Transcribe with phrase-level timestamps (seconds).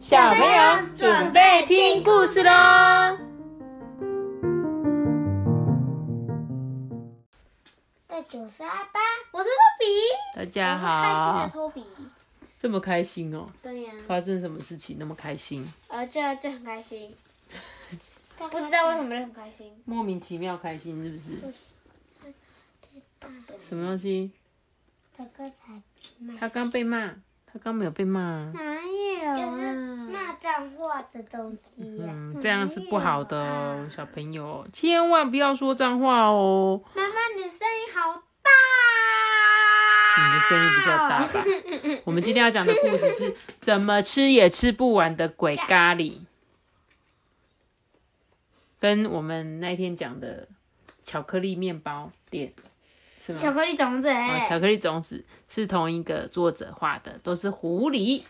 [0.00, 2.50] 小朋友准备听故事喽！
[8.08, 9.00] 在九十二八，
[9.30, 9.84] 我是托比，
[10.34, 11.84] 大家我是开心的好，托比。
[12.56, 13.46] 这么开心哦！
[13.60, 15.70] 对呀、发生什么事情那么开心？
[15.88, 17.14] 呃，这这很开心，
[18.38, 19.70] 不知道为什么就很开心。
[19.84, 21.34] 莫名其妙开心是不是？
[23.60, 24.30] 什么东西？
[25.14, 25.82] 他刚才
[26.38, 27.14] 他刚被骂，
[27.52, 28.50] 他刚没有被骂。
[28.52, 29.74] 哪有、就是
[30.10, 36.80] 骂脏话的东西呀、嗯，这样是不好的哦，小朋友千万不要说脏话哦。
[36.94, 38.50] 妈妈，你声音好大。
[40.16, 42.00] 你的声音比较大吧？
[42.04, 46.20] 我们今天要讲的故事是怎么吃也吃不完的鬼咖喱，
[48.78, 50.48] 跟我们那天讲的
[51.04, 52.52] 巧克力面包店
[53.20, 53.38] 是吗？
[53.38, 58.24] 巧克力种子、哦，巧克力种子是同一个作者画的，都是狐狸。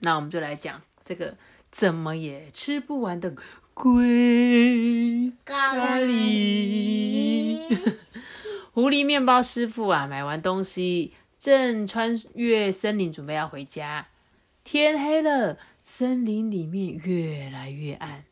[0.00, 1.36] 那我们就来讲这个
[1.70, 3.32] 怎么也吃不完的
[3.72, 7.96] 龟咖咖喱。
[8.74, 14.08] 狐狸面包师傅啊，买完东西正穿越森林，准备要回家。
[14.64, 18.24] 天黑了，森林里面越来越暗。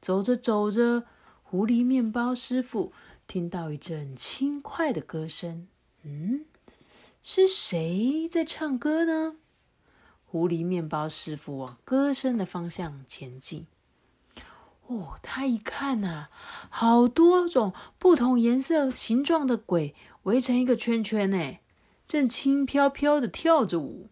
[0.00, 1.04] 走着走着，
[1.42, 2.92] 狐狸面包师傅
[3.26, 5.68] 听到一阵轻快的歌声。
[6.02, 6.44] 嗯，
[7.22, 9.36] 是谁在唱歌呢？
[10.24, 13.66] 狐狸面包师傅往歌声的方向前进。
[14.86, 16.28] 哦，他一看呐、
[16.68, 21.58] 好多种不同颜色、形状的鬼围成一个圈圈呢，
[22.06, 24.08] 正轻飘飘的跳着舞。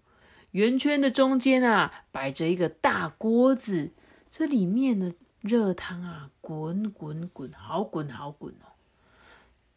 [0.52, 3.92] 圆圈的中间啊，摆着一个大锅子，
[4.30, 8.69] 这里面的热汤啊，滚滚滚，好滚好滚哦。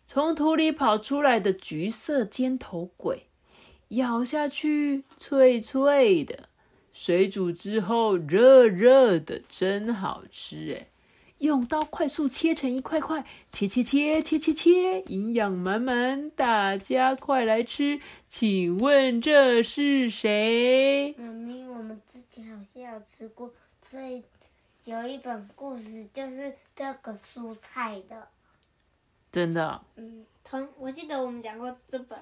[0.05, 3.27] 从土里跑出来的橘色尖头鬼，
[3.89, 6.49] 咬下去脆脆的，
[6.91, 10.87] 水煮之后热热的，真好吃哎！
[11.39, 17.99] 用刀快速切成一块块，切切切切切切，营养满满，大家快来吃！
[18.27, 21.13] 请问这是谁？
[21.17, 23.51] 妈咪，我们之前好像有吃过，
[23.89, 24.23] 所以
[24.85, 28.27] 有一本故事就是这个蔬菜的。
[29.33, 32.17] 真的哦、嗯，同我记得我们讲过这本。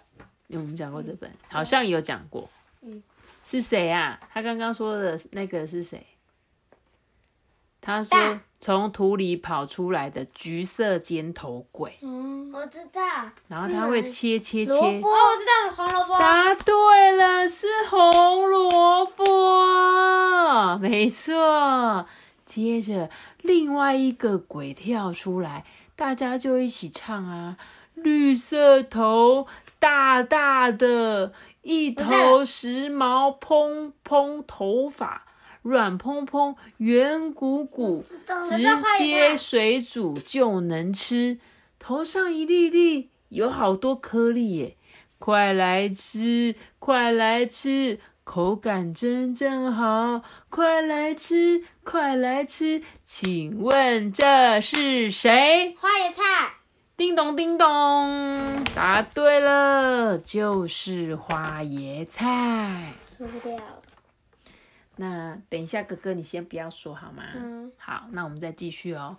[0.48, 2.50] 我们讲过这本，好像有讲过。
[2.82, 3.04] 嗯，
[3.44, 4.18] 是谁啊？
[4.34, 6.08] 他刚刚说的那个是谁？
[7.82, 13.02] 他说大从土里跑出来的橘色尖头鬼，嗯，我知道。
[13.48, 14.72] 然后他会切切切，。
[14.72, 16.18] 哦我知道了，红萝卜。
[16.18, 22.08] 答对了，是红萝卜，没错。
[22.46, 23.10] 接着
[23.42, 27.58] 另外一个鬼跳出来，大家就一起唱啊，
[27.96, 29.48] 绿色头，
[29.80, 35.26] 大大的，一头时髦蓬蓬头发，
[35.62, 38.04] 软蓬蓬，圆鼓鼓，
[38.44, 38.58] 直
[38.98, 41.40] 接水煮就能吃，
[41.78, 44.78] 头上一粒粒，有好多颗粒耶！
[45.20, 48.00] 快来吃，快来吃，
[48.34, 50.22] 口感真正好！
[50.50, 55.76] 快来吃，快来吃，请问这是谁？
[55.78, 56.54] 花椰菜。
[56.96, 62.94] 叮咚叮咚，答对了，就是花椰菜。
[63.06, 63.60] 输掉。
[64.96, 67.24] 那等一下，哥哥你先不要说好吗？
[67.36, 67.70] 嗯。
[67.78, 69.18] 好，那我们再继续哦。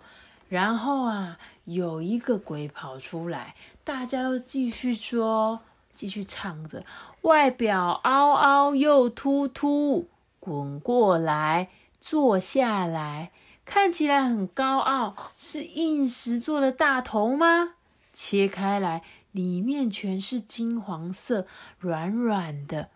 [0.49, 3.53] 然后啊，有一个鬼跑出来，
[3.83, 5.59] 大家又继续说，
[5.93, 6.83] 继续唱着，
[7.21, 10.09] 外表凹凹又凸凸，
[10.39, 11.69] 滚过来，
[12.01, 13.31] 坐下来，
[13.63, 17.75] 看起来很高傲，是硬石做的大头吗？
[18.11, 21.45] 切开来，里面全是金黄色，
[21.79, 22.89] 软软的。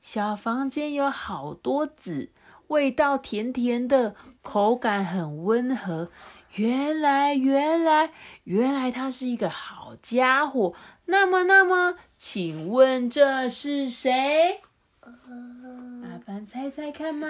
[0.00, 2.30] 小房间有好多籽，
[2.68, 6.10] 味道甜甜的，口感很温和。
[6.54, 8.10] 原来，原来，
[8.44, 10.74] 原来他是一个好家伙。
[11.06, 14.60] 那么，那么，请问这是谁？
[15.00, 17.28] 阿凡猜猜看吗？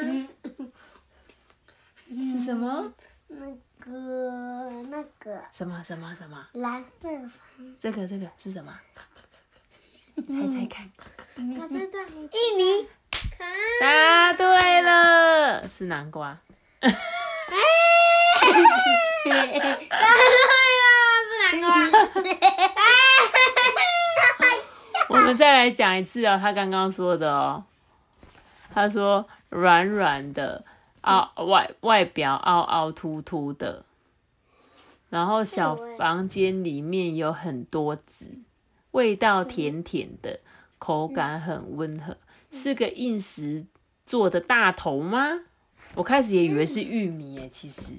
[2.09, 2.93] 是什么？
[3.29, 3.47] 那
[3.79, 6.49] 个那个什么什么什么？
[6.55, 7.09] 蓝色
[7.79, 8.79] 这个这个是什么？
[10.29, 10.91] 猜猜看。
[11.37, 12.89] 我知道，玉米。
[13.81, 16.39] 答对了，是南瓜。
[19.31, 19.77] 答对了，
[21.29, 21.69] 是南瓜。
[25.09, 27.65] 我们再来讲一次哦，他刚刚说的哦，
[28.73, 30.65] 他说软软的，
[31.03, 33.85] 凹外外表凹凹凸凸的，
[35.11, 38.39] 然后小房间里面有很多籽，
[38.93, 40.41] 味道甜甜的，
[40.79, 42.17] 口感很温和，
[42.51, 43.67] 是个硬石
[44.07, 45.41] 做的大头吗？
[45.95, 47.93] 我开始也以为是玉米诶，其实，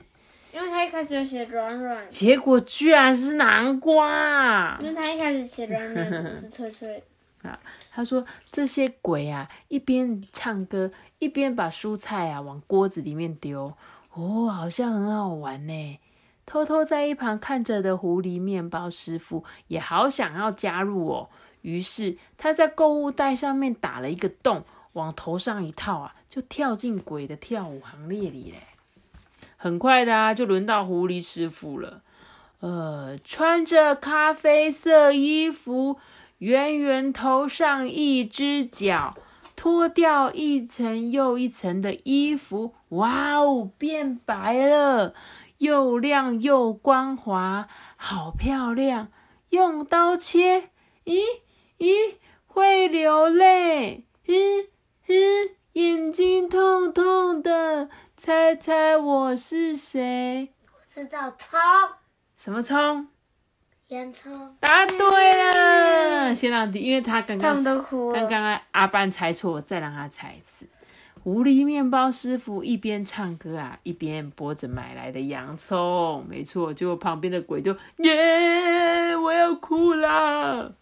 [0.53, 4.77] 因为他一开始就写软软，结果居然是南瓜。
[4.79, 7.03] 因为他一开始写软软是脆脆
[7.41, 7.59] 的。
[7.91, 13.73] 他说这些鬼啊，一边唱歌，一边把蔬菜啊往锅子里面丢，
[14.13, 15.99] 哦，好像很好玩呢。
[16.45, 21.29] 偷偷在一旁看着的狐狸面包师傅也好想要加入哦。
[21.61, 24.63] 于是他在购物袋上面打了一个洞，
[24.93, 28.59] 往头上一套啊，就跳进鬼的跳舞行列里嘞。
[29.63, 32.01] 很快的啊，就轮到狐狸师傅了。
[32.59, 35.97] 呃，穿着咖啡色衣服，
[36.39, 39.15] 圆圆头上一只脚，
[39.55, 45.13] 脱掉一层又一层的衣服，哇哦，变白了，
[45.59, 49.07] 又亮又光滑，好漂亮！
[49.51, 50.71] 用刀切，
[51.05, 51.21] 咦？
[51.77, 52.15] 咦，
[52.47, 54.67] 会流泪，嗯
[55.07, 57.87] 嗯，眼睛痛痛的，
[58.25, 60.53] 猜猜我是谁？
[60.67, 61.59] 我知道葱，
[62.37, 63.05] 什么葱？
[63.89, 64.55] 洋葱。
[64.61, 68.19] 答对了，先让，因为他刚他刚们都哭了。
[68.21, 70.65] 刚刚阿班猜错，再让他猜一次。
[71.21, 76.25] 狐狸面包师傅一边唱歌啊，一边剥着买来的洋葱。
[76.25, 80.73] 没错，结果旁边的鬼就耶，我要哭了！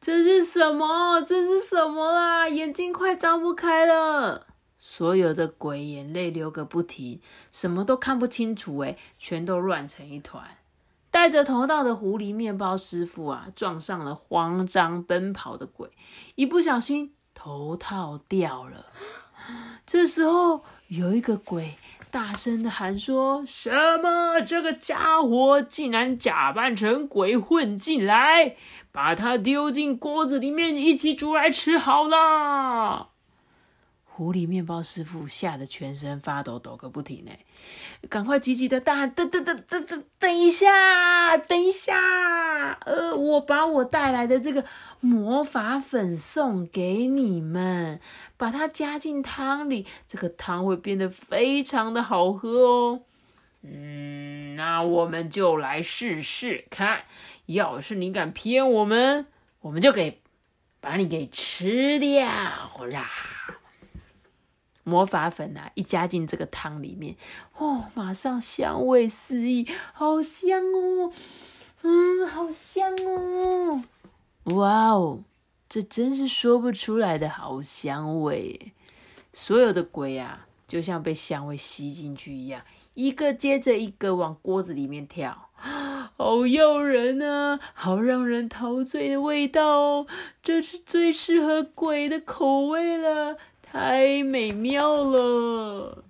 [0.00, 1.20] 这是什么？
[1.22, 2.48] 这是什么啦？
[2.48, 4.46] 眼睛快张不开了！
[4.88, 10.58] 所有的鬼眼泪流个不停，什么都看不清楚，哎，全都乱成一团。
[11.10, 15.90] 戴着头套的狐狸面包师傅啊，撞上了慌张奔跑的鬼，
[16.36, 18.86] 一不小心头套掉了。
[19.84, 21.74] 这时候有一个鬼
[22.12, 24.40] 大声的喊说：“什么？
[24.40, 28.54] 这个家伙竟然假扮成鬼混进来，
[28.92, 33.08] 把他丢进锅子里面一起煮来吃好了！”
[34.16, 37.32] 狐狸面包师傅吓得全身发抖，抖个不停呢。
[38.08, 42.78] 赶快急急的大喊：“等等等等等等一下，等一下！
[42.86, 44.64] 呃，我把我带来的这个
[45.00, 48.00] 魔法粉送给你们，
[48.38, 53.02] 把它加进汤里，这个汤会变得非常的好喝哦。
[53.60, 57.02] 嗯，那我们就来试试看。
[57.44, 59.26] 要是你敢骗我们，
[59.60, 60.22] 我们就给
[60.80, 62.26] 把你给吃掉
[62.90, 63.10] 啦！”
[64.88, 67.16] 魔法粉啊，一加进这个汤里面，
[67.58, 71.12] 哦，马上香味四溢，好香哦，
[71.82, 73.82] 嗯，好香哦，
[74.54, 75.24] 哇哦，
[75.68, 78.72] 这真是说不出来的好香味！
[79.32, 82.62] 所有的鬼啊，就像被香味吸进去一样，
[82.94, 90.06] 一个接着一个往锅子里面跳，好诱人啊，好让人陶醉的味道哦，
[90.44, 93.36] 这是最适合鬼的口味了。
[93.78, 96.02] 太美妙了！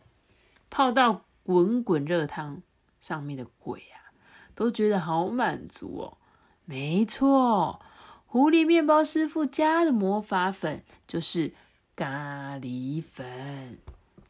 [0.71, 2.63] 泡到滚滚热汤
[3.01, 4.15] 上面的鬼啊，
[4.55, 6.19] 都觉得好满足哦。
[6.65, 7.81] 没错，
[8.27, 11.55] 狐狸面包师傅加的魔法粉就是
[11.97, 13.81] 咖喱粉。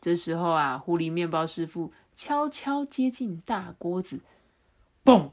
[0.01, 4.21] 这时候啊，狐狸面包师傅悄悄接近大锅子，
[5.05, 5.33] 嘣！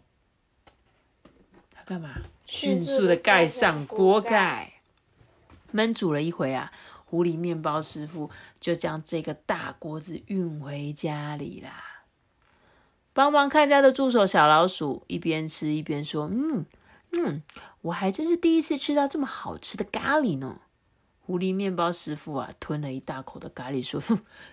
[1.72, 2.16] 他干嘛？
[2.46, 4.82] 迅速的盖上锅盖，
[5.74, 6.74] 焖煮了一回啊。
[7.14, 12.06] 狐狸面包师傅就将这个大锅子运回家里啦。
[13.14, 16.66] 帮忙看家的助手小老鼠一边吃一边说：“嗯
[17.12, 17.44] 嗯，
[17.82, 20.62] 我还真是第一次吃到这么好吃的咖喱呢。”
[21.22, 24.02] 狐狸面包师傅啊，吞了一大口的咖喱，说：“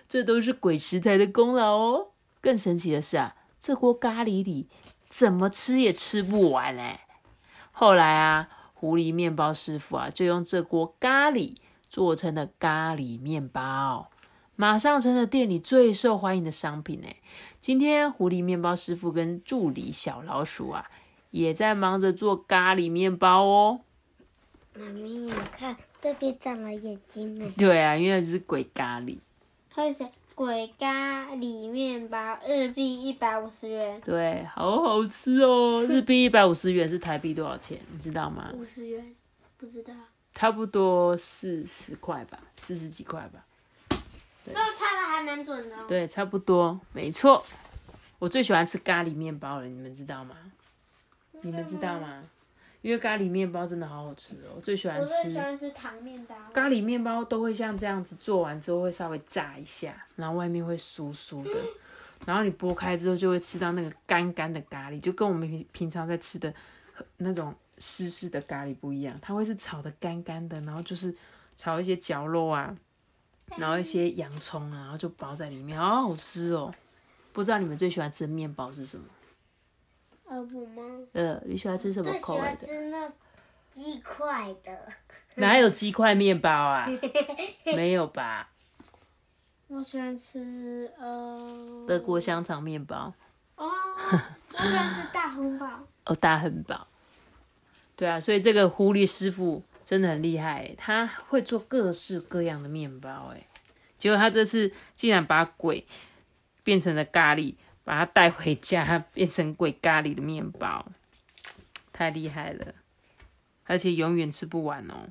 [0.07, 4.67] 这都是鬼食材的功劳哦。”更神奇的是啊，这锅咖喱里
[5.09, 7.07] 怎么吃也吃不完哎。
[7.71, 11.55] 后来啊，狐狸面包师傅啊，就用这锅咖喱。
[11.91, 14.09] 做成的咖喱面包，
[14.55, 17.07] 马上成了店里最受欢迎的商品呢。
[17.59, 20.89] 今天狐狸面包师傅跟助理小老鼠啊，
[21.31, 23.81] 也在忙着做咖喱面包哦。
[24.73, 27.45] 妈咪，你看这边长了眼睛呢。
[27.57, 29.17] 对啊，因为是鬼咖喱。
[29.69, 33.99] 他写鬼咖喱面包，日币一百五十元。
[34.05, 35.83] 对，好好吃哦。
[35.83, 37.77] 日币一百五十元是台币多少钱？
[37.91, 38.49] 你知道吗？
[38.53, 39.13] 五十元，
[39.57, 39.93] 不知道。
[40.33, 43.45] 差不多四十块吧，四十几块吧。
[44.45, 45.75] 这猜的还蛮准的。
[45.87, 47.45] 对，差不多，没错。
[48.17, 50.35] 我最喜欢吃咖喱面包了，你们知道吗？
[51.41, 52.23] 你们知道吗？
[52.81, 55.13] 因为咖喱面包真的好好吃哦，我最喜欢吃。
[55.13, 56.35] 我最喜欢吃糖面包。
[56.53, 61.51] 咖喱面包都会像这样子，做完之后会稍微炸一下，然后外面会酥酥的，
[62.25, 66.51] 然后你剥开之后就会吃到那个干干的咖喱，就跟我们平平常在吃的
[67.17, 67.53] 那种。
[67.81, 71.13] 湿湿的咖喱不一样，它会是炒的干干的，然后就是
[71.57, 72.73] 炒一些绞肉啊，
[73.57, 76.71] 然后一些洋葱啊，然后就包在里面，好好吃哦。
[77.33, 79.05] 不知道你们最喜欢吃的面包是什么？
[80.25, 80.83] 呃，我吗？
[81.13, 82.45] 呃，你喜欢吃什么口味的？
[82.45, 83.11] 欢吃那
[83.71, 84.87] 鸡块的。
[85.35, 86.87] 哪有鸡块面包啊？
[87.65, 88.49] 没有吧？
[89.67, 93.13] 我喜欢吃呃，德国香肠面包
[93.55, 93.69] 哦，
[94.51, 95.67] 我喜欢吃大亨堡。
[96.05, 96.85] 哦，大汉堡。
[98.01, 103.45] 对啊，所以这个狐狸师傅真的很厉害，他会做各式各样的面包哎。
[103.95, 105.85] 结果他这次竟然把鬼
[106.63, 107.53] 变成了咖喱，
[107.83, 110.83] 把它带回家变成鬼咖喱的面包，
[111.93, 112.73] 太厉害了，
[113.65, 115.09] 而且永远吃不完哦。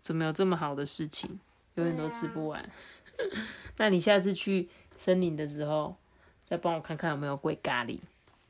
[0.00, 1.38] 怎么有这么好的事情，
[1.76, 2.68] 永远都吃不完？
[3.78, 5.94] 那你下次去森林的时候，
[6.44, 8.00] 再帮我看看有没有鬼咖喱，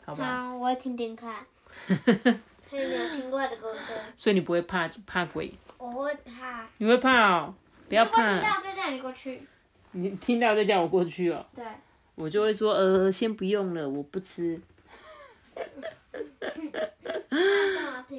[0.07, 0.33] 好不好？
[0.33, 1.45] 好，我要听听看。
[2.71, 3.83] 看有没有奇怪的歌声。
[4.17, 6.67] 所以你不会怕怕鬼，我会怕。
[6.79, 7.55] 你会怕哦？
[7.89, 9.43] 不要如果听，到再叫你过去。
[9.93, 11.65] 你听到再叫我过去哦，对。
[12.15, 14.61] 我就会说呃，先不用了，我不吃。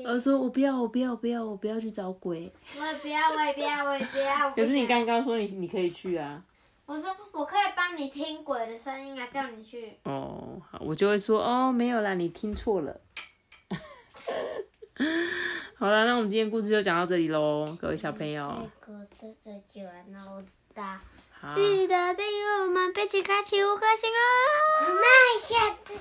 [0.06, 2.52] 我说我不要，我不要，我不要，我不要去找鬼。
[2.80, 4.50] 我也不要，我也不要，我也不要。
[4.50, 6.42] 不可是你想刚刚说你你可以去啊。
[6.86, 9.94] 我说我可以帮你听鬼的声音啊，叫你去。
[10.06, 13.00] 哦，好，我就会说哦，没有啦，你听错了。
[15.80, 18.70] 好了，那我们今天故事就讲到这里喽，各位小朋友。
[21.56, 24.20] 记得订阅我们，并且开启五颗星哦。
[24.88, 25.04] 我们
[25.42, 25.94] 下次，